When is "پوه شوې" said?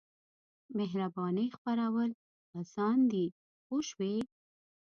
3.65-4.13